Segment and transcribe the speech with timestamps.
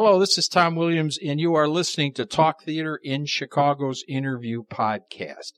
[0.00, 4.62] Hello, this is Tom Williams, and you are listening to Talk Theater in Chicago's interview
[4.62, 5.54] podcast.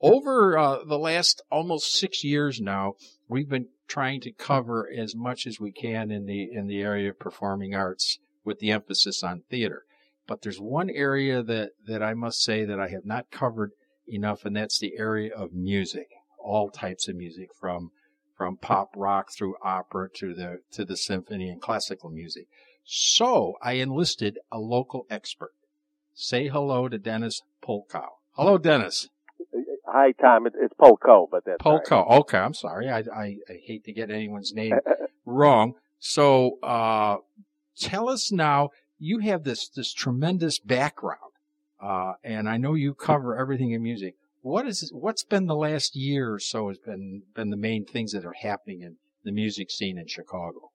[0.00, 2.94] Over uh, the last almost six years now,
[3.28, 7.10] we've been trying to cover as much as we can in the in the area
[7.10, 9.82] of performing arts, with the emphasis on theater.
[10.26, 13.72] But there's one area that that I must say that I have not covered
[14.08, 16.06] enough, and that's the area of music,
[16.38, 17.90] all types of music, from
[18.34, 22.46] from pop rock through opera to the to the symphony and classical music.
[22.84, 25.52] So I enlisted a local expert.
[26.12, 28.10] Say hello to Dennis Polkow.
[28.32, 29.08] Hello, Dennis.
[29.86, 30.46] Hi, Tom.
[30.46, 32.06] It's Polko, but that's Polko.
[32.06, 32.18] Right.
[32.18, 32.90] Okay, I'm sorry.
[32.90, 34.74] I, I, I hate to get anyone's name
[35.24, 35.74] wrong.
[35.98, 37.18] So, uh,
[37.78, 38.70] tell us now.
[38.98, 41.32] You have this this tremendous background,
[41.82, 44.14] uh, and I know you cover everything in music.
[44.42, 48.12] What is what's been the last year or so has been been the main things
[48.12, 50.70] that are happening in the music scene in Chicago?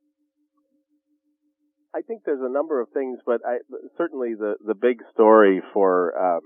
[1.93, 3.57] I think there's a number of things, but I,
[3.97, 6.41] certainly the the big story for um,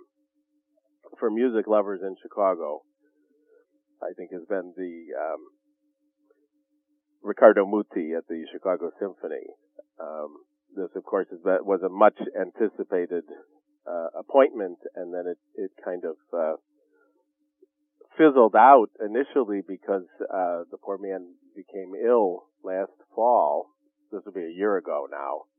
[1.19, 2.81] for music lovers in Chicago,
[4.01, 5.41] I think, has been the um,
[7.21, 9.47] Riccardo Muti at the Chicago Symphony.
[9.99, 10.37] Um,
[10.75, 13.23] this, of course, is, was a much anticipated
[13.85, 16.55] uh, appointment, and then it it kind of uh,
[18.17, 23.72] fizzled out initially because uh, the poor man became ill last fall
[24.13, 25.49] this will be a year ago now.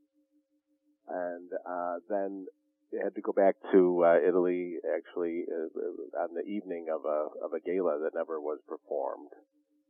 [1.09, 2.47] And uh, then
[2.93, 7.45] they had to go back to uh, Italy actually uh, on the evening of a
[7.45, 9.31] of a gala that never was performed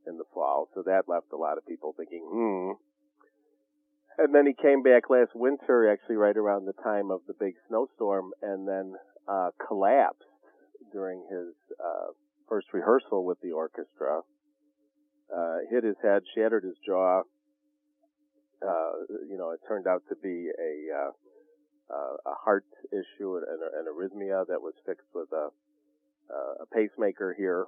[0.07, 0.69] in the fall.
[0.75, 2.73] So that left a lot of people thinking, hmm.
[4.17, 7.55] And then he came back last winter, actually right around the time of the big
[7.69, 8.95] snowstorm, and then
[9.27, 10.23] uh, collapsed
[10.93, 12.13] during his uh,
[12.49, 14.21] first rehearsal with the orchestra.
[15.35, 17.23] Uh, hit his head, shattered his jaw,
[19.29, 21.13] you know, it turned out to be a uh,
[21.93, 25.49] uh, a heart issue and an arrhythmia that was fixed with a
[26.63, 27.67] a pacemaker here.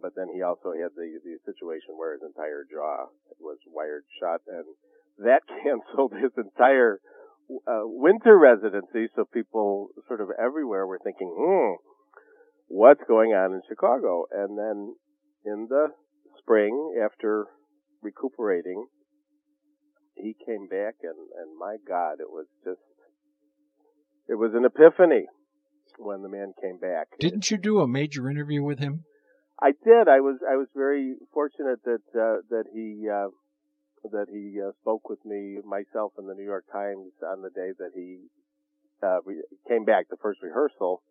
[0.00, 3.10] But then he also had the the situation where his entire jaw
[3.40, 4.64] was wired shut, and
[5.18, 7.00] that canceled his entire
[7.66, 9.08] uh, winter residency.
[9.16, 11.74] So people sort of everywhere were thinking, hmm,
[12.68, 14.24] what's going on in Chicago?
[14.30, 14.94] And then
[15.44, 15.88] in the
[16.38, 17.46] spring, after
[18.02, 18.86] recuperating,
[20.20, 22.80] he came back and, and my God, it was just,
[24.28, 25.26] it was an epiphany
[25.98, 27.08] when the man came back.
[27.18, 29.04] Didn't you do a major interview with him?
[29.60, 30.08] I did.
[30.08, 33.28] I was I was very fortunate that uh, that he uh,
[34.12, 37.70] that he uh, spoke with me myself in the New York Times on the day
[37.78, 38.18] that he
[39.02, 41.02] uh, re- came back the first rehearsal,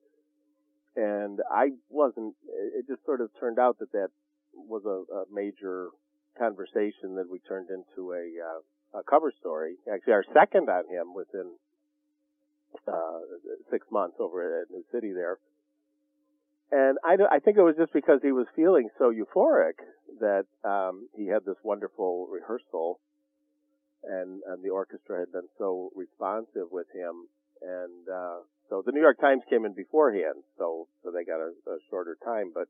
[0.95, 2.35] and I wasn't.
[2.47, 4.09] It just sort of turned out that that
[4.53, 5.89] was a, a major
[6.39, 8.23] conversation that we turned into a
[8.93, 9.75] uh, a cover story.
[9.91, 11.53] Actually, our second on him within
[12.87, 13.19] uh,
[13.71, 15.37] six months over at New City there.
[16.71, 19.79] And I, I think it was just because he was feeling so euphoric
[20.19, 22.99] that um, he had this wonderful rehearsal,
[24.03, 27.27] and, and the orchestra had been so responsive with him.
[27.61, 31.51] And uh, so the New York Times came in beforehand, so so they got a,
[31.71, 32.51] a shorter time.
[32.53, 32.67] But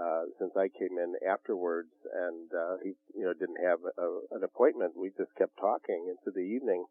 [0.00, 4.42] uh, since I came in afterwards and uh, he, you know, didn't have a, an
[4.44, 6.86] appointment, we just kept talking into the evening.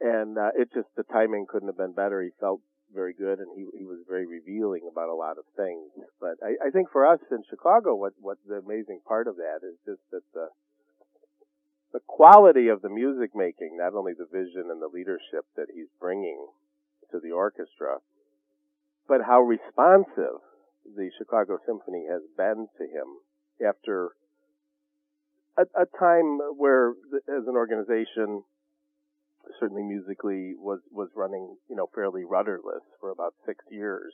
[0.00, 2.20] And uh, it just the timing couldn't have been better.
[2.20, 2.60] He felt
[2.94, 5.88] very good, and he he was very revealing about a lot of things.
[6.20, 9.64] But I, I think for us in Chicago, what what the amazing part of that
[9.64, 10.48] is just that the
[11.92, 15.88] the quality of the music making, not only the vision and the leadership that he's
[15.98, 16.46] bringing
[17.10, 17.98] to the orchestra,
[19.08, 20.44] but how responsive
[20.94, 23.18] the Chicago Symphony has been to him
[23.66, 24.12] after
[25.56, 26.90] a, a time where,
[27.28, 28.42] as an organization,
[29.58, 34.12] certainly musically was was running, you know, fairly rudderless for about six years.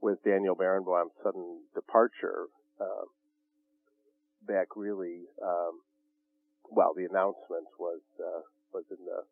[0.00, 2.46] With Daniel Barenboim's sudden departure,
[2.80, 3.08] uh,
[4.46, 5.80] back really, um,
[6.70, 8.42] well, the announcement was uh,
[8.72, 9.24] was in the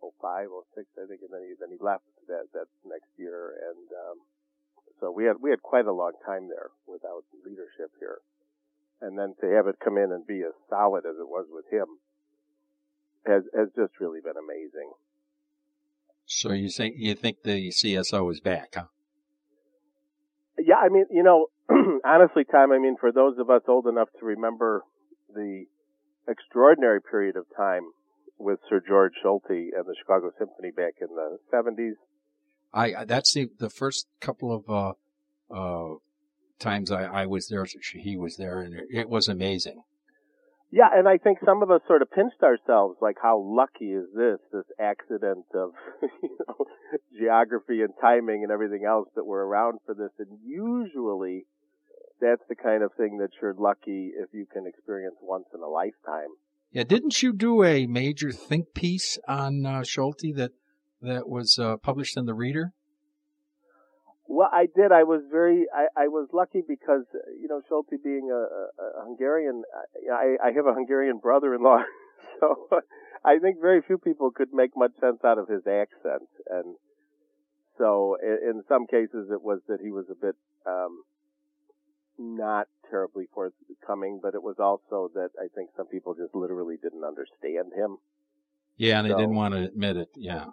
[0.00, 3.86] 05, 06, I think, and then he then he left that that next year, and
[3.90, 4.18] um,
[5.00, 8.18] so we had we had quite a long time there without leadership here,
[9.00, 11.64] and then to have it come in and be as solid as it was with
[11.72, 11.86] him
[13.26, 14.92] has has just really been amazing.
[16.26, 18.84] So you think you think the CSO is back, huh?
[20.58, 21.46] Yeah, I mean, you know,
[22.04, 24.82] honestly, Tom, I mean, for those of us old enough to remember
[25.34, 25.64] the
[26.28, 27.92] extraordinary period of time
[28.38, 31.96] with Sir George Solti and the Chicago Symphony back in the 70s,
[32.72, 34.92] I that's the the first couple of uh,
[35.54, 35.96] uh,
[36.58, 37.66] times I, I was there.
[37.94, 39.82] He was there, and it, was amazing.
[40.70, 44.04] Yeah, and I think some of us sort of pinched ourselves, like how lucky is
[44.14, 45.70] this, this accident of,
[46.22, 46.66] you know,
[47.18, 50.12] geography and timing and everything else that we're around for this.
[50.20, 51.46] And usually
[52.20, 55.68] that's the kind of thing that you're lucky if you can experience once in a
[55.68, 56.30] lifetime.
[56.70, 60.52] Yeah, didn't you do a major think piece on uh, Solti that
[61.02, 62.72] that was uh, published in the Reader?
[64.32, 64.92] Well, I did.
[64.92, 67.02] I was very, I, I was lucky because,
[67.40, 69.62] you know, Solti being a, a, a Hungarian,
[70.12, 71.82] I, I have a Hungarian brother-in-law,
[72.40, 72.68] so
[73.24, 76.30] I think very few people could make much sense out of his accent.
[76.48, 76.76] And
[77.76, 81.02] so in, in some cases it was that he was a bit, um,
[82.16, 87.02] not terribly forthcoming, but it was also that I think some people just literally didn't
[87.02, 87.96] understand him.
[88.76, 90.10] Yeah, and so, they didn't want to admit it.
[90.14, 90.46] Yeah.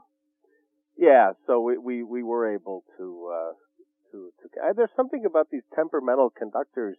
[0.98, 3.54] Yeah, so we we, we were able to uh,
[4.12, 6.98] to, to uh, there's something about these temperamental conductors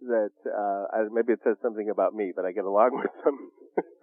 [0.00, 3.50] that uh, maybe it says something about me, but I get along with them.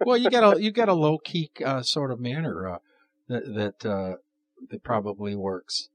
[0.05, 2.77] well, you got a you got a low key uh, sort of manner uh,
[3.27, 4.15] that that uh,
[4.69, 5.89] that probably works.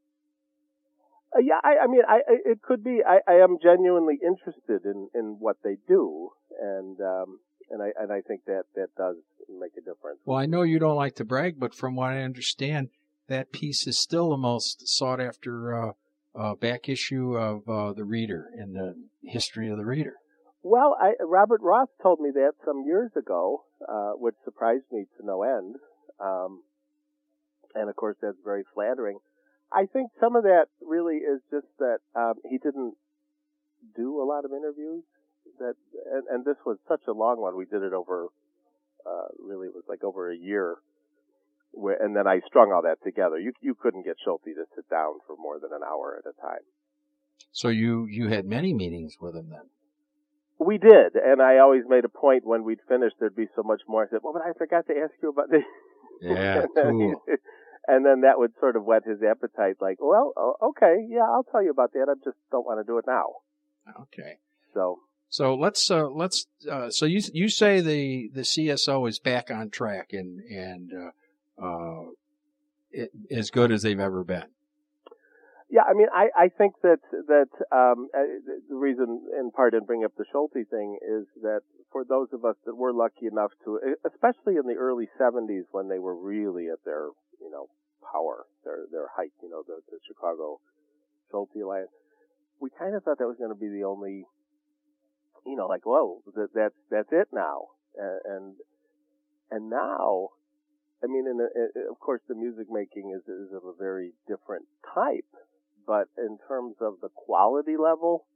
[1.35, 3.01] Uh, yeah, I, I mean, I, it could be.
[3.07, 6.31] I, I am genuinely interested in, in what they do,
[6.61, 9.17] and um, and I and I think that that does
[9.49, 10.21] make a difference.
[10.25, 12.89] Well, I know you don't like to brag, but from what I understand,
[13.29, 15.93] that piece is still the most sought after uh,
[16.35, 20.15] uh, back issue of uh, the Reader in the history of the Reader.
[20.63, 25.27] Well, I, Robert Roth told me that some years ago, uh, which surprised me to
[25.27, 25.77] no end.
[26.19, 26.63] Um,
[27.75, 29.19] and of course, that's very flattering.
[29.73, 32.95] I think some of that really is just that um, he didn't
[33.95, 35.05] do a lot of interviews.
[35.59, 35.75] That
[36.13, 37.57] and, and this was such a long one.
[37.57, 38.29] We did it over
[39.07, 40.77] uh, really it was like over a year.
[41.73, 43.39] Where, and then I strung all that together.
[43.39, 46.35] You you couldn't get Solti to sit down for more than an hour at a
[46.41, 46.65] time.
[47.53, 49.69] So you you had many meetings with him then.
[50.59, 53.83] We did, and I always made a point when we'd finished there'd be so much
[53.87, 54.05] more.
[54.05, 55.65] I said, "Well, but I forgot to ask you about this."
[56.23, 57.23] Yeah, cool
[57.87, 59.77] and then that would sort of whet his appetite.
[59.81, 60.33] Like, well,
[60.63, 62.07] okay, yeah, I'll tell you about that.
[62.09, 63.45] I just don't want to do it now.
[64.03, 64.39] Okay.
[64.75, 65.01] So.
[65.29, 69.71] So let's uh, let's uh, so you you say the the CSO is back on
[69.71, 72.05] track and and uh, uh,
[72.93, 74.47] it, as good as they've ever been.
[75.69, 78.23] Yeah, I mean, I, I think that that um, uh,
[78.69, 82.45] the reason, in part, in bringing up the Solti thing is that for those of
[82.45, 86.69] us that were lucky enough to, especially in the early '70s when they were really
[86.69, 87.09] at their
[87.41, 87.69] you know,
[88.03, 90.61] power, their their height, you know, the, the Chicago
[91.33, 91.91] Solti Alliance.
[92.61, 94.25] We kind of thought that was going to be the only,
[95.47, 98.55] you know, like, whoa, that, that's that's it now, and
[99.51, 100.31] and now,
[101.03, 104.67] I mean, in a, of course, the music making is is of a very different
[104.95, 105.31] type,
[105.87, 108.27] but in terms of the quality level,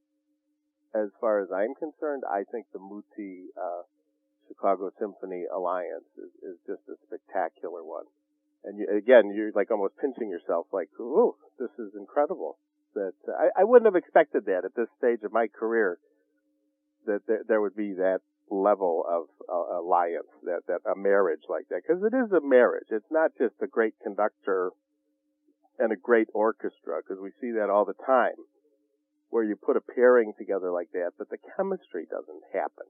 [0.94, 3.82] as far as I'm concerned, I think the Muti uh,
[4.48, 8.06] Chicago Symphony Alliance is, is just a spectacular one
[8.64, 12.58] and you, again, you're like almost pinching yourself, like, "Ooh, this is incredible."
[12.94, 15.98] That I, I wouldn't have expected that at this stage of my career,
[17.06, 18.20] that there, there would be that
[18.50, 22.87] level of uh, alliance, that that a marriage like that, because it is a marriage.
[22.91, 24.70] It's not just a great conductor
[25.79, 28.37] and a great orchestra, because we see that all the time,
[29.31, 32.87] where you put a pairing together like that, but the chemistry doesn't happen.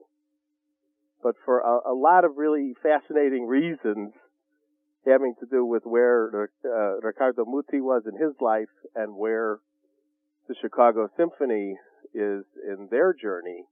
[1.23, 4.13] But for a, a lot of really fascinating reasons,
[5.05, 9.59] having to do with where uh, Riccardo Muti was in his life and where
[10.47, 11.77] the Chicago Symphony
[12.13, 13.63] is in their journey,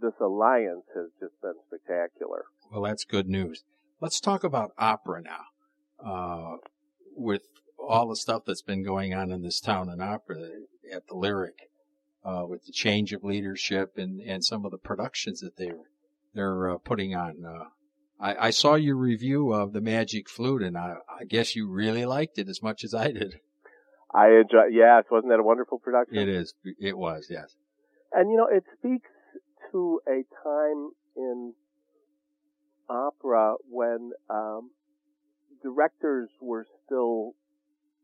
[0.00, 2.44] this alliance has just been spectacular.
[2.72, 3.64] Well, that's good news.
[4.00, 5.44] Let's talk about opera now.
[6.04, 6.56] Uh,
[7.16, 7.42] with
[7.78, 10.48] all the stuff that's been going on in this town and opera
[10.92, 11.70] at the Lyric,
[12.24, 15.88] uh, with the change of leadership and, and some of the productions that they're
[16.34, 17.44] they're uh, putting on.
[17.44, 17.64] Uh,
[18.20, 22.04] I, I saw your review of the Magic Flute, and I, I guess you really
[22.04, 23.36] liked it as much as I did.
[24.12, 24.66] I enjoy.
[24.72, 26.16] Yes, wasn't that a wonderful production?
[26.16, 26.54] It is.
[26.80, 27.28] It was.
[27.30, 27.54] Yes.
[28.12, 29.10] And you know, it speaks
[29.74, 31.52] to a time in
[32.88, 34.70] opera when um,
[35.62, 37.32] directors were still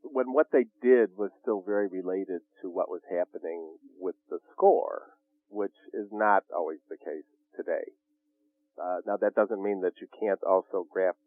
[0.03, 5.13] when what they did was still very related to what was happening with the score,
[5.49, 7.93] which is not always the case today.
[8.83, 11.19] Uh, now that doesn't mean that you can't also graft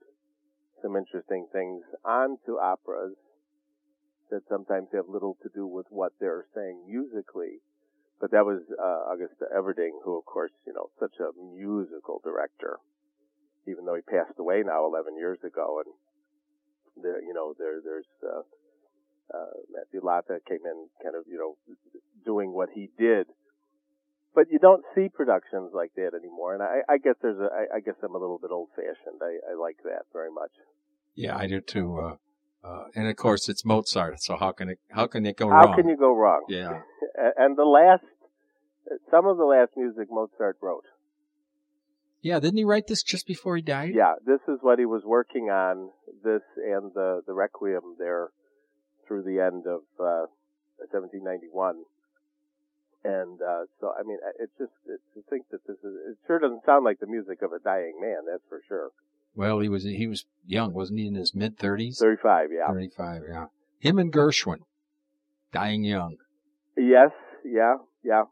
[0.82, 3.16] some interesting things onto operas
[4.30, 7.62] that sometimes have little to do with what they're saying musically.
[8.20, 12.80] But that was uh, August Everding, who, of course, you know, such a musical director,
[13.68, 15.84] even though he passed away now 11 years ago.
[15.84, 18.42] And there, you know, there, there's uh,
[19.36, 21.56] uh, Matthew Lata came in, kind of, you know,
[22.24, 23.28] doing what he did
[24.36, 26.54] but you don't see productions like that anymore.
[26.54, 29.22] And I, I guess there's a, I, I guess I'm a little bit old fashioned.
[29.22, 30.52] I, I like that very much.
[31.16, 32.00] Yeah, I do too.
[32.00, 32.16] Uh,
[32.64, 34.22] uh, and of course, it's Mozart.
[34.22, 35.68] So how can it how can it go How wrong?
[35.70, 36.46] How can you go wrong?
[36.48, 36.82] Yeah.
[37.38, 38.04] And the last,
[39.12, 40.86] some of the last music Mozart wrote.
[42.22, 43.92] Yeah, didn't he write this just before he died?
[43.94, 45.90] Yeah, this is what he was working on.
[46.24, 48.30] This and the the Requiem there
[49.08, 50.32] through the end of uh,
[50.80, 51.84] 1791.
[53.04, 56.40] And uh, so, I mean, it's just it, to think that this is it sure
[56.40, 58.24] doesn't sound like the music of a dying man.
[58.32, 58.92] That's for sure.
[59.36, 61.08] Well, he was he was young, wasn't he?
[61.08, 62.00] In his mid thirties.
[62.00, 62.68] Thirty-five, yeah.
[62.72, 63.24] Thirty-five.
[63.28, 63.46] Yeah.
[63.80, 64.60] Him and Gershwin,
[65.52, 66.18] dying young.
[66.78, 67.12] Yes,
[67.46, 68.24] yeah, yeah.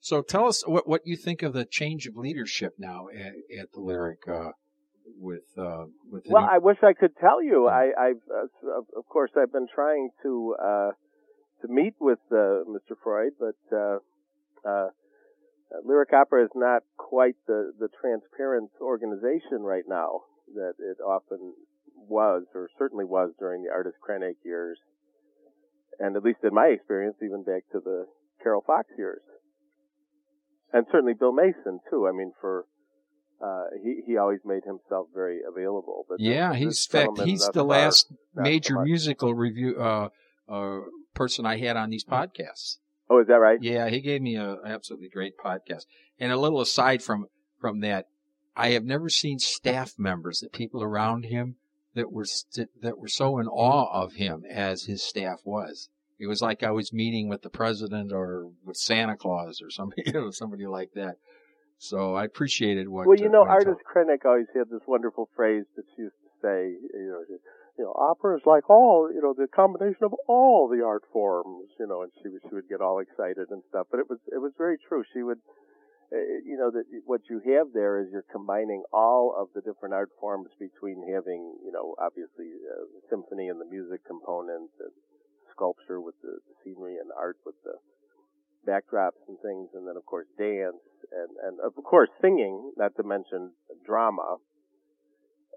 [0.00, 3.72] So tell us what what you think of the change of leadership now at, at
[3.72, 4.50] the Lyric uh,
[5.18, 7.66] with uh, with Well, I wish I could tell you.
[7.68, 10.90] I, I've, uh, of- of course, I've been trying to uh,
[11.62, 12.94] to meet with uh, Mr.
[13.02, 13.98] Freud, but uh,
[14.68, 14.88] uh,
[15.84, 20.22] Lyric Opera is not quite the the transparent organization right now
[20.54, 21.54] that it often
[21.96, 24.78] was, or certainly was during the Ardis Krainik years,
[25.98, 28.06] and at least in my experience, even back to the
[28.42, 29.22] Carol Fox years,
[30.72, 32.06] and certainly Bill Mason too.
[32.06, 32.66] I mean, for
[33.42, 36.04] uh, he he always made himself very available.
[36.08, 40.08] But yeah, this he's in fact he's the last not so major musical review uh,
[40.48, 40.80] uh,
[41.14, 42.76] person I had on these podcasts.
[43.10, 43.58] Oh, is that right?
[43.60, 45.84] Yeah, he gave me a absolutely great podcast.
[46.18, 47.26] And a little aside from
[47.60, 48.06] from that,
[48.56, 51.56] I have never seen staff members, the people around him,
[51.94, 55.88] that were st- that were so in awe of him as his staff was.
[56.18, 60.02] It was like I was meeting with the president or with Santa Claus or somebody,
[60.06, 61.16] you know, somebody like that.
[61.78, 63.06] So I appreciated what.
[63.06, 66.14] Well, you uh, know, told- Ardis Krainik always had this wonderful phrase that she used
[66.22, 67.36] to say, you know,
[67.78, 71.70] you know, opera is like all, you know, the combination of all the art forms,
[71.78, 73.86] you know, and she she would get all excited and stuff.
[73.90, 75.02] But it was, it was very true.
[75.12, 75.38] She would,
[76.14, 79.94] uh, you know, that what you have there is you're combining all of the different
[79.94, 84.94] art forms between having, you know, obviously uh, symphony and the music component and
[85.50, 87.74] sculpture with the, the scenery and art with the
[88.66, 93.02] backdrops and things, and then of course dance and and of course singing, not to
[93.02, 93.50] mention
[93.84, 94.36] drama.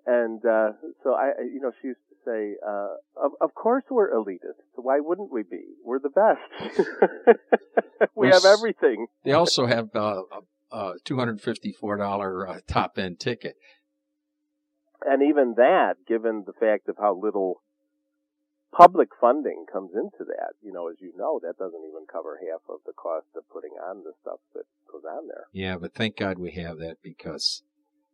[0.05, 0.71] And uh,
[1.03, 4.59] so I, you know, she used to say, uh, "Of of course we're elitist.
[4.75, 5.63] Why wouldn't we be?
[5.83, 7.37] We're the best.
[8.15, 10.23] we have everything." They also have uh,
[10.71, 13.55] a, a two hundred fifty-four dollar uh, top end ticket.
[15.05, 17.61] And even that, given the fact of how little
[18.75, 22.61] public funding comes into that, you know, as you know, that doesn't even cover half
[22.69, 25.45] of the cost of putting on the stuff that goes on there.
[25.53, 27.63] Yeah, but thank God we have that because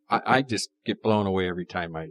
[0.10, 2.10] I, I just get blown away every time I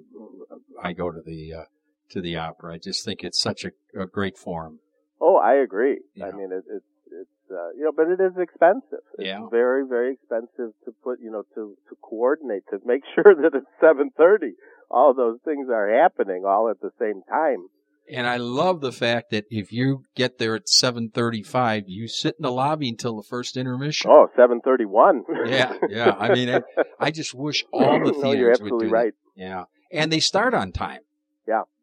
[0.82, 1.64] I go to the uh,
[2.12, 2.74] to the opera.
[2.74, 4.78] I just think it's such a, a great form.
[5.20, 6.00] Oh, I agree.
[6.14, 6.26] Yeah.
[6.26, 9.04] I mean, it, it's it's uh, you know, but it is expensive.
[9.18, 9.46] It's Yeah.
[9.50, 13.66] very very expensive to put you know to to coordinate to make sure that it's
[13.80, 14.52] seven thirty.
[14.90, 17.68] All those things are happening all at the same time.
[18.12, 22.34] And I love the fact that if you get there at seven thirty-five, you sit
[22.38, 24.10] in the lobby until the first intermission.
[24.10, 25.22] Oh, seven thirty one.
[25.46, 26.16] Yeah, yeah.
[26.18, 26.62] I mean, I,
[27.00, 28.96] I just wish all the theaters no, you're would absolutely do that.
[28.96, 29.12] right.
[29.36, 31.00] Yeah, and they start on time.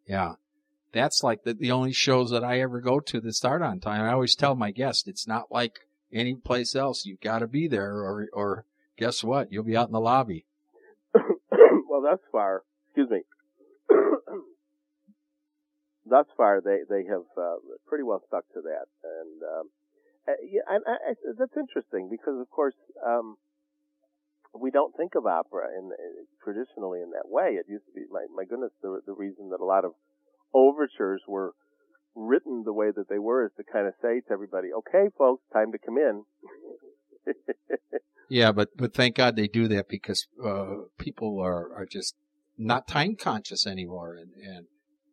[0.09, 0.33] Yeah.
[0.91, 4.01] That's like the, the only shows that I ever go to that start on time.
[4.01, 7.05] I always tell my guests it's not like any place else.
[7.05, 8.65] You've got to be there, or or
[8.97, 9.51] guess what?
[9.51, 10.45] You'll be out in the lobby.
[11.13, 13.21] well, thus far, excuse me.
[16.09, 19.69] thus far, they they have uh, pretty well stuck to that, and um,
[20.27, 22.75] uh, yeah, and I, I, that's interesting because, of course,
[23.05, 23.37] um,
[24.53, 27.57] we don't think of opera in uh, traditionally in that way.
[27.59, 29.91] It used to be, my my goodness, the the reason that a lot of
[30.53, 31.53] overtures were
[32.15, 35.43] written the way that they were is to kind of say to everybody, "Okay, folks,
[35.53, 36.23] time to come in."
[38.29, 42.15] Yeah, but but thank God they do that because uh, people are are just
[42.57, 44.67] not time conscious anymore, and and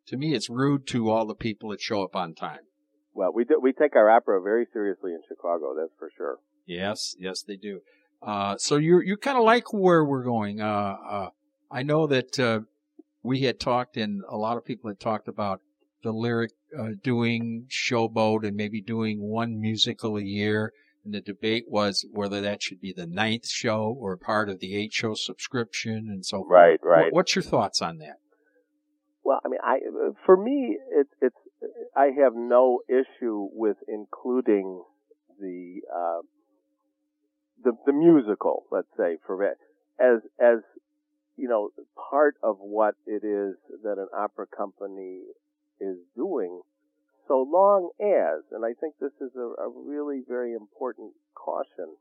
[0.08, 2.60] to me it's rude to all the people that show up on time.
[3.14, 6.36] well, we do, we take our opera very seriously in Chicago, that's for sure.
[6.66, 7.80] Yes, yes, they do.
[8.22, 10.60] Uh, so you you kind of like where we're going.
[10.60, 11.28] Uh, uh,
[11.70, 12.60] I know that uh,
[13.22, 15.60] we had talked, and a lot of people had talked about
[16.02, 20.72] the lyric uh, doing Showboat and maybe doing one musical a year.
[21.04, 24.76] And the debate was whether that should be the ninth show or part of the
[24.76, 26.50] eight show subscription, and so forth.
[26.50, 26.80] Right,
[27.12, 28.16] What's your thoughts on that?
[29.22, 29.78] Well, I mean, I
[30.24, 31.36] for me, it's it's
[31.96, 34.82] I have no issue with including
[35.40, 36.20] the uh,
[37.66, 40.58] the the musical, let's say, for as as
[41.36, 41.70] you know
[42.10, 45.22] part of what it is that an opera company
[45.80, 46.62] is doing.
[47.26, 51.96] So long as, and I think this is a, a really very important caution,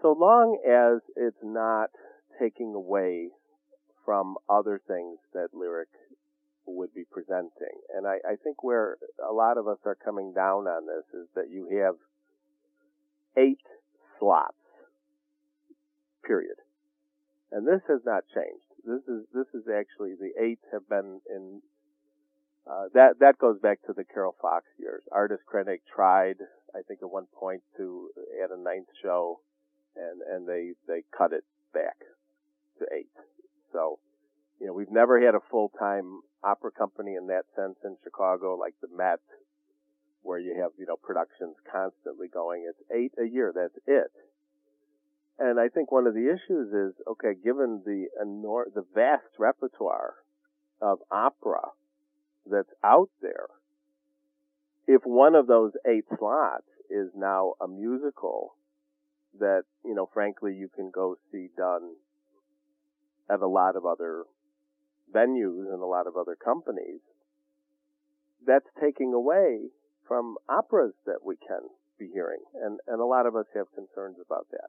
[0.00, 1.90] so long as it's not
[2.40, 3.28] taking away
[4.06, 5.88] from other things that lyric
[6.64, 7.76] would be presenting.
[7.94, 11.28] And I, I think where a lot of us are coming down on this is
[11.34, 11.96] that you have
[13.36, 13.60] eight
[14.18, 14.54] slots,
[16.24, 16.56] period.
[17.52, 18.66] And this has not changed.
[18.84, 21.60] This is, this is actually, the eight have been in,
[22.66, 25.02] uh, that, that goes back to the Carol Fox years.
[25.12, 26.36] Ardis Krainik tried,
[26.74, 28.10] I think at one point to
[28.42, 29.40] add a ninth show
[29.96, 31.96] and, and they, they cut it back
[32.78, 33.10] to eight.
[33.72, 33.98] So,
[34.60, 38.74] you know, we've never had a full-time opera company in that sense in Chicago like
[38.80, 39.20] the Met,
[40.26, 42.68] where you have, you know, productions constantly going.
[42.68, 43.52] It's eight a year.
[43.54, 44.10] That's it.
[45.38, 50.14] And I think one of the issues is, okay, given the enor- the vast repertoire
[50.82, 51.60] of opera
[52.50, 53.46] that's out there,
[54.86, 58.54] if one of those eight slots is now a musical
[59.38, 61.94] that, you know, frankly you can go see done
[63.30, 64.24] at a lot of other
[65.14, 67.00] venues and a lot of other companies,
[68.46, 69.68] that's taking away
[70.06, 71.60] from operas that we can
[71.98, 72.40] be hearing.
[72.54, 74.68] And, and a lot of us have concerns about that.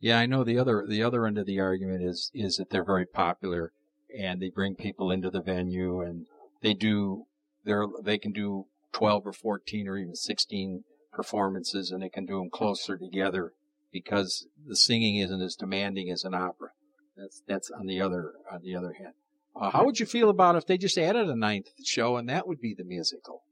[0.00, 2.84] Yeah, I know the other the other end of the argument is is that they're
[2.84, 3.72] very popular
[4.16, 6.26] and they bring people into the venue and
[6.62, 7.24] they do
[7.64, 12.38] they're they can do 12 or 14 or even 16 performances and they can do
[12.38, 13.52] them closer together
[13.92, 16.70] because the singing isn't as demanding as an opera.
[17.16, 19.14] That's that's on the other on the other hand.
[19.56, 22.46] Uh, how would you feel about if they just added a ninth show and that
[22.46, 23.42] would be the musical?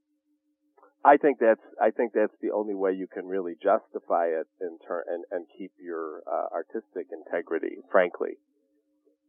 [1.04, 4.78] I think that's I think that's the only way you can really justify it in
[4.86, 8.38] turn and and keep your uh, artistic integrity, frankly.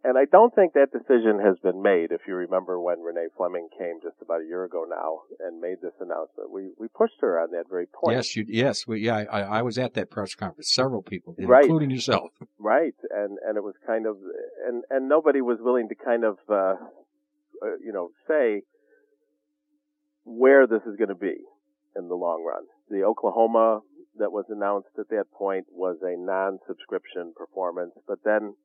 [0.04, 2.12] And I don't think that decision has been made.
[2.12, 5.78] If you remember when Renee Fleming came just about a year ago now and made
[5.82, 8.16] this announcement, we we pushed her on that very point.
[8.16, 9.26] Yes, you, yes, we, yeah.
[9.30, 10.72] I, I was at that press conference.
[10.72, 11.64] Several people did, right.
[11.64, 12.32] including yourself.
[12.60, 14.18] Right, and and it was kind of
[14.68, 18.64] and and nobody was willing to kind of uh, uh you know say
[20.26, 21.36] where this is going to be
[21.98, 22.64] in the long run.
[22.90, 23.82] The Oklahoma
[24.20, 28.56] that was announced at that point was a non-subscription performance, but then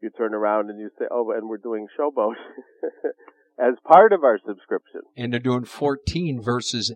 [0.00, 2.34] you turn around and you say, "Oh, and we're doing Showboat
[3.58, 6.92] as part of our subscription." And they're doing 14 versus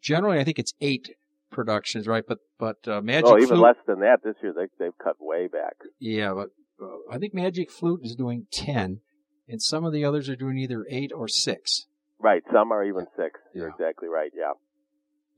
[0.00, 1.10] generally, I think it's eight
[1.50, 2.24] productions, right?
[2.26, 3.28] But but uh, Magic.
[3.28, 4.52] Oh, even Flute, less than that this year.
[4.54, 5.76] They they've cut way back.
[5.98, 6.48] Yeah, but
[6.82, 9.00] uh, I think Magic Flute is doing 10,
[9.48, 11.86] and some of the others are doing either eight or six.
[12.20, 12.42] Right.
[12.52, 13.38] Some are even six.
[13.54, 14.30] You're exactly right.
[14.36, 14.52] Yeah.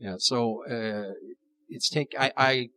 [0.01, 0.15] Yeah.
[0.19, 1.13] So uh,
[1.69, 2.15] it's take.
[2.19, 2.69] I, I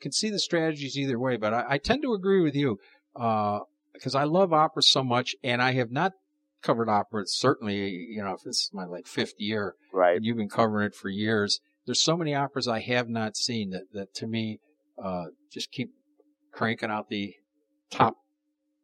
[0.00, 2.78] can see the strategies either way, but I, I tend to agree with you
[3.12, 6.12] because uh, I love opera so much, and I have not
[6.62, 7.24] covered opera.
[7.26, 7.76] Certainly,
[8.10, 10.16] you know, if this is my like fifth year, right?
[10.16, 11.60] And you've been covering it for years.
[11.84, 14.60] There's so many operas I have not seen that that to me
[15.02, 15.90] uh, just keep
[16.52, 17.34] cranking out the
[17.90, 18.16] top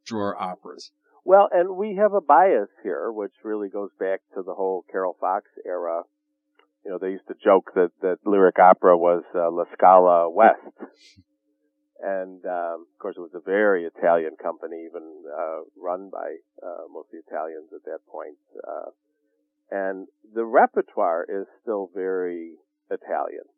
[0.04, 0.90] drawer operas.
[1.24, 5.16] Well, and we have a bias here, which really goes back to the whole Carol
[5.20, 6.02] Fox era.
[6.92, 10.76] You know, they used to joke that that lyric opera was uh, La Scala West,
[12.02, 16.84] and um, of course it was a very Italian company, even uh, run by uh,
[16.92, 18.36] mostly Italians at that point.
[18.60, 18.90] Uh,
[19.70, 22.56] and the repertoire is still very
[22.90, 23.48] Italian.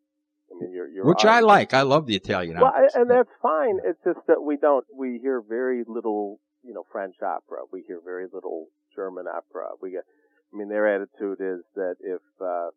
[0.53, 1.75] I mean, you're, you're which I like.
[1.75, 2.61] I love the Italian.
[2.61, 3.81] Well, and that's fine.
[3.85, 4.87] It's just that we don't.
[4.97, 7.67] We hear very little, you know, French opera.
[7.73, 9.71] We hear very little German opera.
[9.83, 10.05] We get.
[10.53, 12.71] I mean, their attitude is that if uh,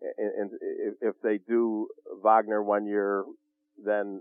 [0.00, 0.50] and,
[1.00, 1.88] if they do
[2.22, 3.24] Wagner one year,
[3.84, 4.20] then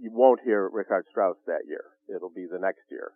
[0.00, 1.84] you won't hear Richard Strauss that year.
[2.14, 3.12] It'll be the next year.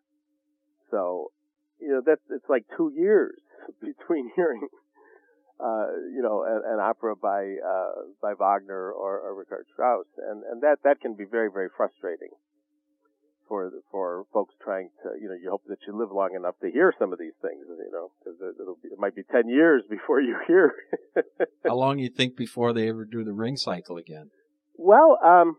[0.91, 1.33] So,
[1.81, 3.39] you know, that's, it's like two years
[3.81, 4.69] between hearing,
[5.61, 10.07] uh, you know, an, an opera by, uh, by Wagner or, or Richard Strauss.
[10.19, 12.31] And, and that, that can be very, very frustrating
[13.49, 16.71] for, for folks trying to, you know, you hope that you live long enough to
[16.71, 19.83] hear some of these things, you know, because it'll be, it might be 10 years
[19.91, 20.73] before you hear.
[21.65, 24.31] How long you think before they ever do the ring cycle again?
[24.77, 25.57] Well, um,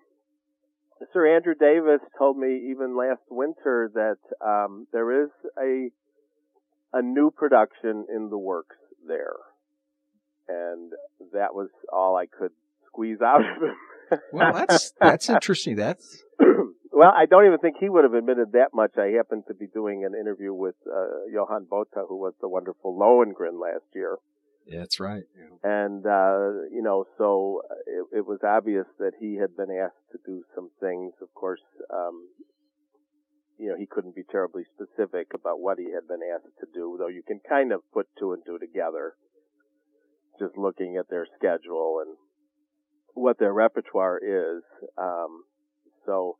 [1.14, 5.30] Sir Andrew Davis told me even last winter that um, there is
[5.62, 5.90] a
[6.94, 9.36] a new production in the works there,
[10.48, 10.94] and
[11.34, 12.52] that was all I could
[12.88, 14.20] squeeze out of him.
[14.32, 15.76] well, that's that's interesting.
[15.76, 16.24] That's
[16.96, 18.98] well, I don't even think he would have admitted that much.
[18.98, 22.98] I happened to be doing an interview with uh, Johan Botha, who was the wonderful
[22.98, 24.18] Lohengrin last year,
[24.66, 25.24] yeah, that's right.
[25.38, 25.62] Yeah.
[25.64, 30.18] And, uh, you know, so it, it, was obvious that he had been asked to
[30.26, 31.14] do some things.
[31.22, 31.62] Of course,
[31.94, 32.30] um,
[33.60, 36.98] you know, he couldn't be terribly specific about what he had been asked to do,
[36.98, 39.14] though you can kind of put two and two together
[40.40, 42.18] just looking at their schedule and
[43.14, 44.64] what their repertoire is.
[44.98, 45.44] Um,
[46.08, 46.38] so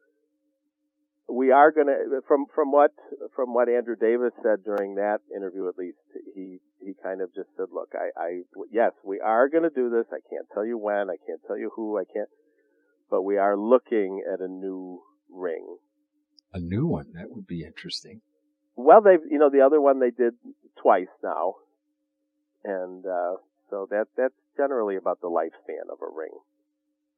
[1.28, 2.92] we are going to from from what
[3.36, 5.98] from what Andrew Davis said during that interview at least
[6.36, 9.90] he he kind of just said look I I yes we are going to do
[9.90, 10.06] this.
[10.12, 11.10] I can't tell you when.
[11.10, 11.98] I can't tell you who.
[11.98, 12.30] I can't
[13.10, 15.78] but we are looking at a new ring.
[16.54, 17.14] A new one?
[17.14, 18.22] That would be interesting.
[18.76, 20.34] Well they've you know the other one they did
[20.80, 21.56] twice now.
[22.64, 23.38] And uh
[23.72, 26.38] so that that's generally about the lifespan of a ring.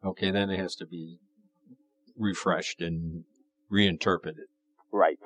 [0.06, 1.20] Okay then it has to be
[2.17, 3.26] refreshed and
[3.70, 4.46] reinterpreted.
[4.92, 5.20] Right.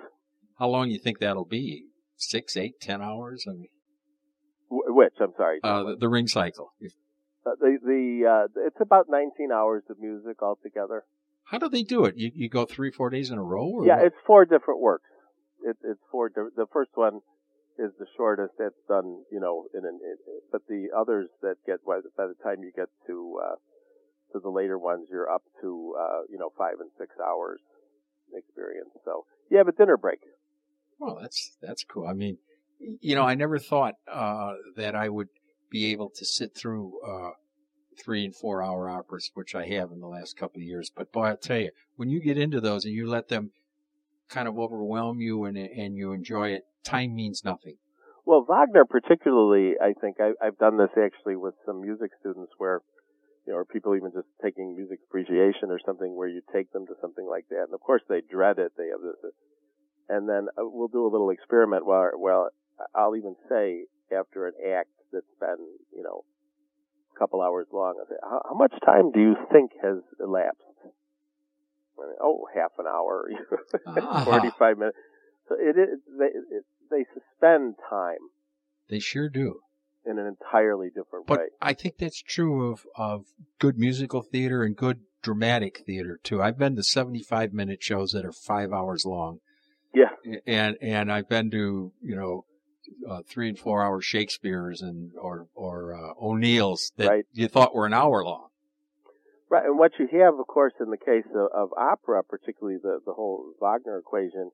[0.57, 1.85] How long do you think that'll be?
[2.17, 3.45] Six, eight, ten hours?
[3.47, 3.69] I mean,
[4.69, 5.59] which I'm sorry.
[5.63, 6.73] Uh, the, the, ring cycle.
[7.45, 11.03] Uh, the the uh, it's about 19 hours of music altogether.
[11.45, 12.15] How do they do it?
[12.15, 13.83] You you go three four days in a row?
[13.83, 14.05] yeah, what?
[14.05, 15.09] it's four different works.
[15.63, 16.29] It, it's four.
[16.29, 17.21] The first one
[17.79, 18.53] is the shortest.
[18.59, 19.99] That's done, you know, in an.
[20.03, 20.17] In,
[20.51, 23.55] but the others that get by the time you get to uh,
[24.33, 27.59] to the later ones, you're up to uh, you know five and six hours
[28.35, 28.89] experience.
[29.05, 30.19] So you have a dinner break.
[30.99, 32.07] Well, that's that's cool.
[32.07, 32.37] I mean,
[32.79, 35.29] you know, I never thought uh, that I would
[35.69, 37.31] be able to sit through uh,
[38.03, 40.91] three and four hour operas, which I have in the last couple of years.
[40.95, 43.51] But boy, I'll tell you, when you get into those and you let them
[44.29, 47.77] kind of overwhelm you and and you enjoy it, time means nothing.
[48.25, 52.81] Well, Wagner particularly, I think I, I've done this actually with some music students where
[53.45, 56.85] you know, or people even just taking music appreciation or something where you take them
[56.87, 57.65] to something like that.
[57.65, 58.73] And of course they dread it.
[58.77, 59.31] They have this,
[60.09, 62.49] and then uh, we'll do a little experiment where, well,
[62.93, 65.57] I'll even say after an act that's been,
[65.95, 66.23] you know,
[67.15, 70.61] a couple hours long, I say, how, how much time do you think has elapsed?
[70.83, 73.29] I mean, oh, half an hour,
[73.87, 74.25] uh-huh.
[74.25, 74.97] 45 minutes.
[75.47, 78.17] So it is, they, it, they suspend time.
[78.89, 79.61] They sure do
[80.05, 81.45] in an entirely different but way.
[81.61, 83.25] I think that's true of, of
[83.59, 86.41] good musical theater and good dramatic theater too.
[86.41, 89.39] I've been to 75 minute shows that are five hours long.
[89.93, 90.39] Yeah.
[90.47, 92.45] And, and I've been to, you know,
[93.09, 97.25] uh, three and four hour Shakespeare's and, or, or, uh, O'Neill's that right.
[97.33, 98.47] you thought were an hour long.
[99.49, 99.65] Right.
[99.65, 103.13] And what you have, of course, in the case of, of opera, particularly the, the
[103.13, 104.51] whole Wagner equation,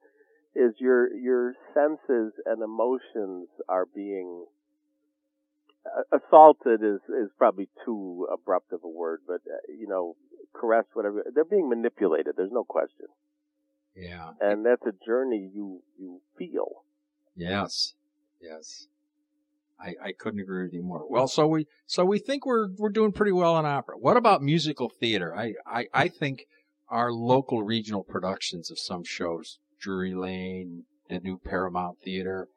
[0.55, 4.45] is your, your senses and emotions are being
[6.12, 10.15] assaulted is is probably too abrupt of a word, but uh, you know,
[10.54, 11.23] caressed, whatever.
[11.34, 12.34] They're being manipulated.
[12.36, 13.08] There's no question.
[13.95, 14.32] Yeah.
[14.39, 16.84] And that's a journey you you feel.
[17.36, 17.93] Yes.
[18.41, 18.88] Yes.
[19.80, 21.06] I, I couldn't agree with you more.
[21.08, 23.95] Well, so we so we think we're we're doing pretty well in opera.
[23.97, 25.36] What about musical theater?
[25.36, 26.45] I, I, I think
[26.89, 32.47] our local regional productions of some shows, Drury Lane, the new Paramount Theater,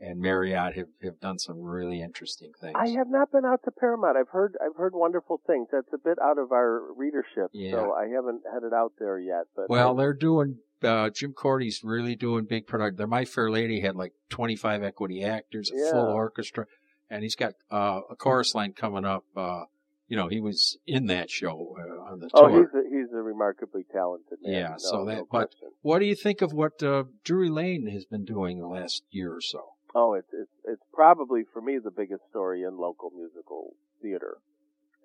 [0.00, 2.74] and Marriott have, have done some really interesting things.
[2.76, 4.16] I have not been out to Paramount.
[4.16, 5.68] I've heard I've heard wonderful things.
[5.72, 7.72] That's a bit out of our readership, yeah.
[7.72, 9.44] so I haven't headed out there yet.
[9.54, 10.58] But well, they're doing.
[10.82, 12.98] Uh, Jim Corti's really doing big product.
[12.98, 15.90] Their My Fair Lady had like 25 equity actors, a yeah.
[15.90, 16.66] full orchestra,
[17.08, 19.24] and he's got uh, a chorus line coming up.
[19.34, 19.64] Uh,
[20.08, 22.50] you know, he was in that show uh, on the oh, tour.
[22.50, 24.52] Oh, he's a, he's a remarkably talented man.
[24.52, 25.16] Yeah, no, so that.
[25.16, 28.68] No but what do you think of what uh, Drury Lane has been doing the
[28.68, 29.75] last year or so?
[29.98, 34.36] Oh, it's it's it's probably for me the biggest story in local musical theater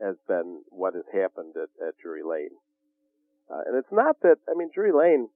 [0.01, 2.57] has been what has happened at, at Drury Lane,
[3.49, 5.29] uh, and it's not that I mean Drury Lane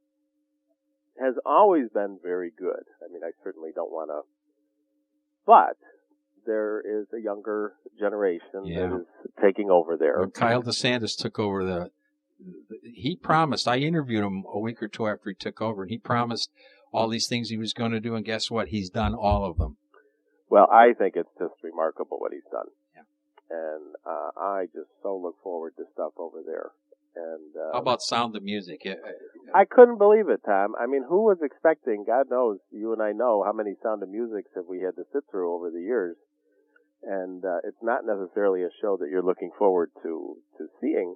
[1.21, 2.83] has always been very good.
[3.01, 4.27] I mean I certainly don't want to,
[5.45, 5.77] but
[6.45, 8.87] there is a younger generation yeah.
[8.87, 9.07] that is
[9.41, 10.19] taking over there.
[10.19, 11.91] When Kyle DeSantis took over the,
[12.83, 13.69] he promised.
[13.69, 16.51] I interviewed him a week or two after he took over, and he promised
[16.95, 18.69] all these things he was going to do, and guess what?
[18.69, 19.77] He's done all of them.
[20.49, 22.67] Well, I think it's just remarkable what he's done.
[22.95, 23.03] Yeah.
[23.49, 26.71] And uh, I just so look forward to stuff over there.
[27.15, 28.81] And uh, how about Sound of Music?
[29.53, 30.75] I couldn't believe it, Tom.
[30.79, 32.03] I mean, who was expecting?
[32.05, 35.03] God knows, you and I know how many Sound of Musics have we had to
[35.13, 36.17] sit through over the years.
[37.03, 41.15] And uh, it's not necessarily a show that you're looking forward to to seeing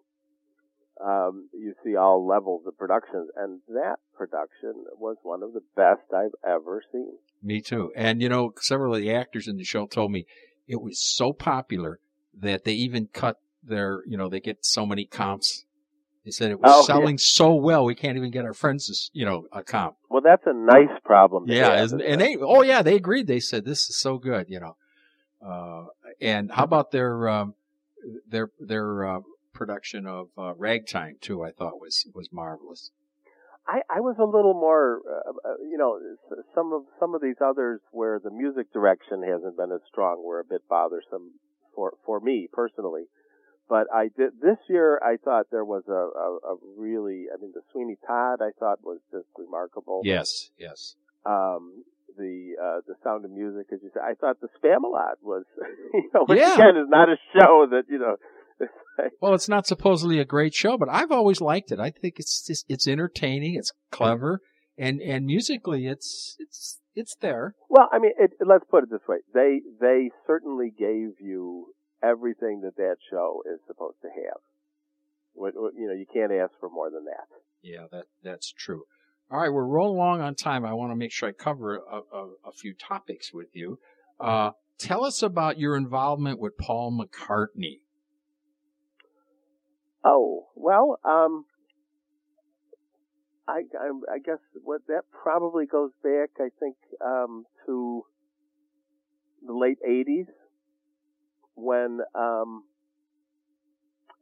[1.04, 6.02] um, you see all levels of productions, and that production was one of the best
[6.14, 7.14] I've ever seen.
[7.42, 7.92] Me too.
[7.96, 10.26] And you know, several of the actors in the show told me
[10.68, 12.00] it was so popular
[12.38, 15.66] that they even cut their, you know, they get so many comps.
[16.26, 17.22] They said it was oh, selling yeah.
[17.24, 19.96] so well we can't even get our friends, to, you know, a comp.
[20.10, 21.46] Well, that's a nice problem.
[21.48, 23.28] yeah, have, and they, oh yeah, they agreed.
[23.28, 24.76] They said this is so good, you know.
[25.46, 25.86] Uh,
[26.20, 27.54] and how about their um,
[28.28, 29.20] their their uh,
[29.60, 31.44] production of uh, Ragtime too.
[31.44, 32.92] I thought was was marvelous.
[33.68, 36.00] I, I was a little more, uh, uh, you know,
[36.56, 40.40] some of some of these others where the music direction hasn't been as strong were
[40.40, 41.34] a bit bothersome
[41.76, 43.04] for for me personally.
[43.70, 45.00] but I did this year.
[45.06, 46.54] I thought there was a, a, a
[46.86, 47.20] really.
[47.32, 50.02] I mean, the Sweeney Todd I thought was just remarkable.
[50.04, 50.96] Yes, yes.
[51.26, 51.84] Um,
[52.18, 55.46] the uh, the Sound of Music, as you said, I thought the Spamalot was,
[55.94, 56.56] you know, which Yeah.
[56.56, 58.16] again is not a show that you know.
[59.22, 61.80] Well, it's not supposedly a great show, but I've always liked it.
[61.80, 64.42] I think it's just, it's entertaining, it's clever,
[64.78, 67.56] and and musically, it's it's it's there.
[67.70, 72.62] Well, I mean, it, let's put it this way: they they certainly gave you everything
[72.62, 74.42] that that show is supposed to have.
[75.36, 77.28] You know, you can't ask for more than that.
[77.62, 78.84] Yeah, that that's true.
[79.32, 80.66] All right, we're rolling along on time.
[80.66, 83.80] I want to make sure I cover a, a, a few topics with you.
[84.20, 87.80] Uh, tell us about your involvement with Paul McCartney.
[90.10, 91.46] Oh well, um,
[93.48, 98.04] I, I I guess what that probably goes back, I think, um, to
[99.46, 100.26] the late '80s
[101.54, 102.64] when um,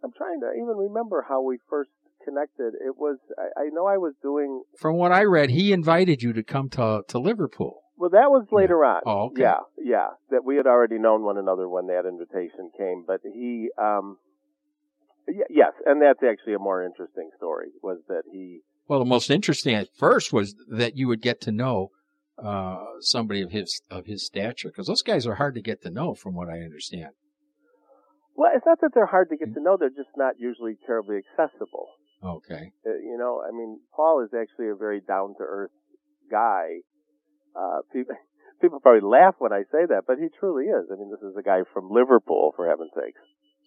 [0.03, 1.91] I'm trying to even remember how we first
[2.25, 2.73] connected.
[2.85, 6.33] It was I, I know I was doing From what I read, he invited you
[6.33, 7.83] to come to to Liverpool.
[7.95, 8.09] well.
[8.09, 9.03] That was later on.
[9.05, 9.43] Oh, okay.
[9.43, 10.07] Yeah, yeah.
[10.31, 14.17] That we had already known one another when that invitation came, but he, um,
[15.49, 17.67] yes, and that's actually a more interesting story.
[17.81, 18.61] Was that he?
[18.87, 21.91] Well, the most interesting at first was that you would get to know
[22.43, 25.89] uh, somebody of his of his stature, because those guys are hard to get to
[25.89, 27.11] know, from what I understand.
[28.35, 31.17] Well, it's not that they're hard to get to know; they're just not usually terribly
[31.17, 31.87] accessible.
[32.23, 32.71] Okay.
[32.85, 35.71] Uh, you know, I mean, Paul is actually a very down to earth
[36.29, 36.81] guy.
[37.55, 38.15] Uh, people,
[38.61, 40.87] people probably laugh when I say that, but he truly is.
[40.91, 43.21] I mean, this is a guy from Liverpool, for heaven's sakes.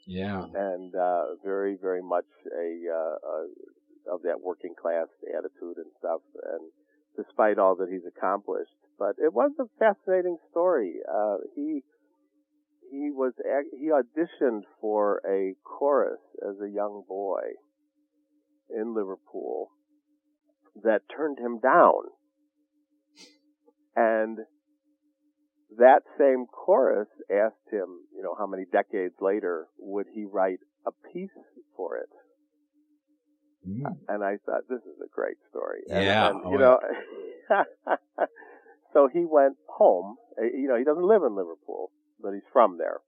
[0.06, 0.44] Yeah.
[0.54, 6.20] and uh, very, very much a, uh, uh, of that working class attitude and stuff.
[6.52, 6.70] And
[7.16, 10.96] despite all that he's accomplished, but it was a fascinating story.
[11.08, 11.82] Uh, he
[12.90, 13.32] he was
[13.78, 17.40] he auditioned for a chorus as a young boy
[18.68, 19.70] in Liverpool
[20.82, 22.02] that turned him down,
[23.96, 24.38] and
[25.78, 30.90] that same chorus asked him, you know, how many decades later would he write a
[31.12, 31.30] piece
[31.76, 32.08] for it?
[33.68, 33.82] Mm.
[34.08, 35.80] And I thought, this is a great story.
[35.90, 36.78] And, Yeah, and, oh, you know,
[38.92, 40.16] so he went home.
[40.38, 43.00] Uh, You know, he doesn't live in Liverpool, but he's from there.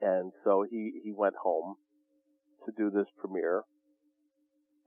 [0.00, 1.76] And so he, he went home
[2.66, 3.62] to do this premiere.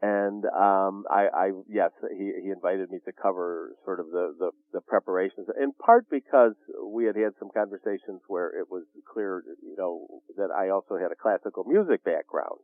[0.04, 4.52] And, um, I, I, yes, he, he invited me to cover sort of the, the,
[4.74, 9.78] the preparations, in part because we had had some conversations where it was clear, you
[9.78, 12.60] know, that I also had a classical music background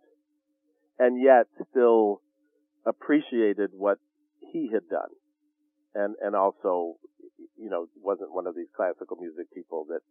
[1.00, 2.20] and yet still
[2.86, 4.00] appreciated what
[4.52, 5.16] he had done.
[5.96, 7.00] And, and also,
[7.56, 10.02] you know, wasn't one of these classical music people that,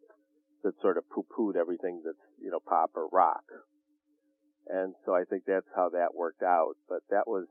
[0.65, 3.45] that sort of poo-pooed everything that's, you know, pop or rock.
[4.69, 6.75] And so I think that's how that worked out.
[6.89, 7.47] But that was,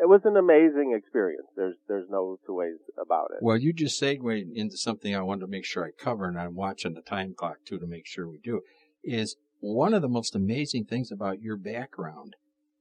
[0.00, 1.46] it was an amazing experience.
[1.56, 3.42] There's, there's no two ways about it.
[3.42, 6.54] Well, you just segued into something I wanted to make sure I cover, and I'm
[6.54, 8.60] watching the time clock too to make sure we do.
[9.02, 12.34] Is one of the most amazing things about your background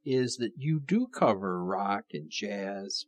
[0.05, 3.05] is that you do cover rock and jazz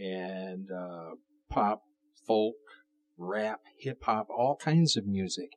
[0.00, 1.10] and uh,
[1.48, 1.82] pop,
[2.26, 2.56] folk,
[3.16, 5.50] rap, hip hop, all kinds of music,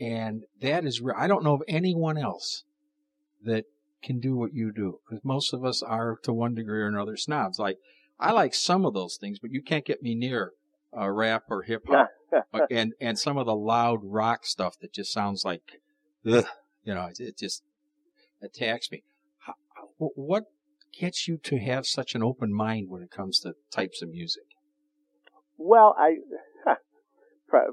[0.00, 2.64] and that is re- I don't know of anyone else
[3.44, 3.64] that
[4.02, 7.16] can do what you do because most of us are to one degree or another
[7.16, 7.58] snobs.
[7.58, 7.78] Like
[8.18, 10.52] I like some of those things, but you can't get me near
[10.96, 12.10] uh, rap or hip hop
[12.70, 15.62] and and some of the loud rock stuff that just sounds like,
[16.26, 16.46] ugh,
[16.84, 17.62] you know, it, it just
[18.42, 19.02] attacks me.
[19.38, 19.54] How,
[19.98, 20.44] what
[20.98, 24.44] gets you to have such an open mind when it comes to types of music?
[25.56, 26.16] Well, I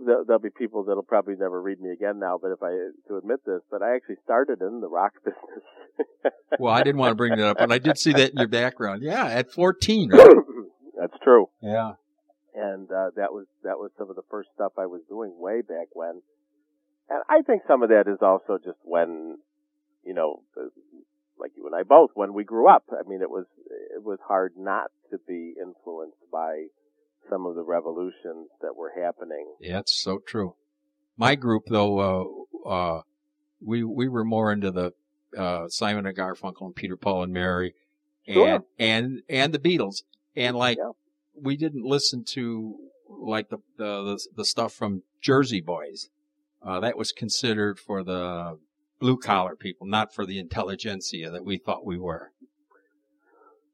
[0.06, 2.70] there'll be people that'll probably never read me again now, but if I
[3.08, 6.34] to admit this, but I actually started in the rock business.
[6.60, 8.48] Well, I didn't want to bring that up, but I did see that in your
[8.48, 9.02] background.
[9.04, 10.28] Yeah, at 14, right?
[11.00, 11.94] That's true, Yeah.
[12.54, 15.62] and uh, that was that was some of the first stuff I was doing way
[15.62, 16.22] back when.
[17.10, 19.38] And I think some of that is also just when,
[20.06, 20.44] you know,
[21.39, 22.84] like you and I both, when we grew up.
[22.92, 23.46] I mean, it was
[23.96, 26.65] it was hard not to be influenced by
[27.30, 29.46] some of the revolutions that were happening.
[29.60, 30.56] Yeah, it's so true.
[31.18, 33.02] My group, though, uh, uh,
[33.62, 34.94] we we were more into the
[35.38, 37.74] uh, Simon and Garfunkel and Peter, Paul and Mary,
[38.28, 38.63] and Sure.
[38.78, 40.04] and and the Beatles,
[40.36, 40.92] and like Yeah.
[41.36, 42.78] we didn't listen to
[43.10, 46.10] like the the the, the stuff from Jersey Boys.
[46.62, 48.58] Uh, that was considered for the
[49.00, 52.32] blue collar people, not for the intelligentsia that we thought we were.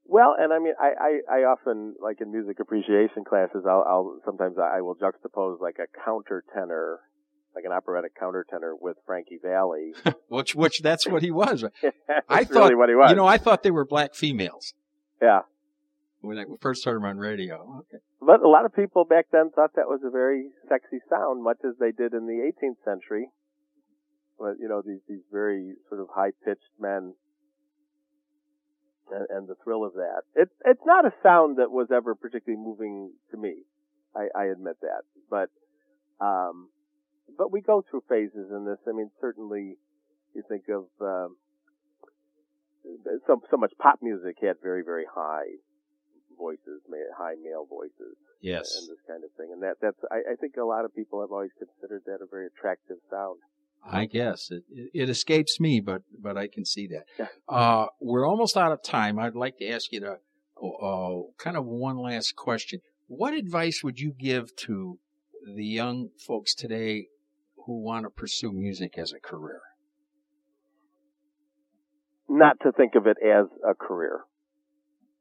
[0.07, 4.19] Well, and I mean, I, I, I often, like in music appreciation classes, I'll, I'll
[4.23, 6.97] sometimes I will juxtapose like a countertenor
[7.55, 9.93] like an operatic countertenor with Frankie Valli.
[10.27, 11.63] which, which that's what he was.
[11.81, 13.09] That's I really what he was.
[13.09, 14.73] You know, I thought they were black females
[15.21, 15.41] yeah.
[16.21, 17.83] when I first heard them on radio.
[17.87, 18.03] Okay.
[18.21, 21.59] But a lot of people back then thought that was a very sexy sound, much
[21.63, 23.29] as they did in the 18th century.
[24.37, 27.13] But you know, these these very sort of high pitched men,
[29.11, 30.21] and, and the thrill of that.
[30.35, 33.63] It's it's not a sound that was ever particularly moving to me.
[34.15, 35.49] I, I admit that, but
[36.23, 36.69] um,
[37.37, 38.79] but we go through phases in this.
[38.87, 39.77] I mean, certainly,
[40.33, 41.35] you think of um,
[43.27, 45.59] so so much pop music had very very high
[46.37, 46.81] voices,
[47.17, 48.77] high male voices Yes.
[48.77, 49.49] and this kind of thing.
[49.51, 52.27] And that that's I, I think a lot of people have always considered that a
[52.29, 53.39] very attractive sound.
[53.87, 57.05] I guess it, it, escapes me, but but I can see that.
[57.19, 57.27] Yeah.
[57.47, 59.19] Uh, we're almost out of time.
[59.19, 60.17] I'd like to ask you to
[60.81, 62.79] uh, kind of one last question.
[63.07, 64.99] What advice would you give to
[65.55, 67.07] the young folks today
[67.65, 69.61] who want to pursue music as a career?
[72.27, 74.21] Not to think of it as a career,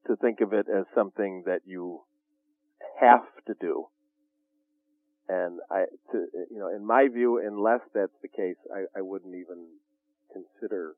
[0.06, 2.00] to think of it as something that you
[3.00, 3.88] have to do.
[5.28, 9.34] And I, to, you know, in my view, unless that's the case, I, I wouldn't
[9.34, 9.66] even
[10.32, 10.96] consider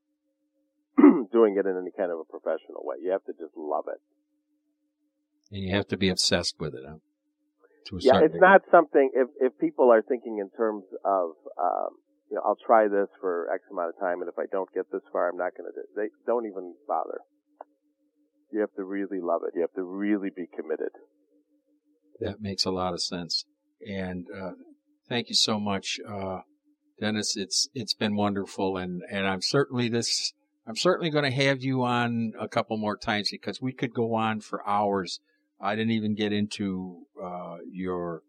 [1.32, 2.96] doing it in any kind of a professional way.
[3.02, 4.00] You have to just love it.
[5.52, 6.82] And you have to be obsessed with it.
[6.86, 6.98] Huh?
[7.86, 8.40] To a yeah, it's degree.
[8.40, 9.10] not something.
[9.14, 13.46] If if people are thinking in terms of, um, you know, I'll try this for
[13.54, 15.74] X amount of time, and if I don't get this far, I'm not going to
[15.74, 15.86] do.
[15.86, 15.90] It.
[15.94, 17.20] They don't even bother.
[18.50, 19.54] You have to really love it.
[19.54, 20.90] You have to really be committed.
[22.18, 23.44] That makes a lot of sense.
[23.86, 24.52] And uh,
[25.08, 26.40] thank you so much, uh,
[27.00, 27.36] Dennis.
[27.36, 30.32] It's it's been wonderful, and and I'm certainly this.
[30.66, 34.14] I'm certainly going to have you on a couple more times because we could go
[34.14, 35.20] on for hours.
[35.60, 38.22] I didn't even get into uh, your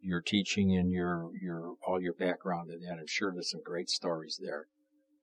[0.00, 2.98] your teaching and your your all your background in that.
[2.98, 4.66] I'm sure there's some great stories there,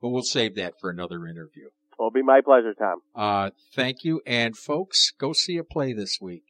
[0.01, 1.69] but we'll save that for another interview.
[1.97, 3.01] Well, it'll be my pleasure, Tom.
[3.13, 6.43] Uh, thank you, and folks, go see a play this week.